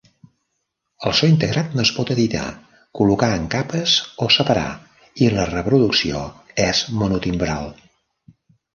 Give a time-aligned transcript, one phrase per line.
[1.09, 2.47] El so integrat no es pot editar,
[3.01, 3.95] col·locar en capes
[4.27, 4.67] o separar,
[5.27, 6.27] i la reproducció
[6.69, 7.75] és monotimbral.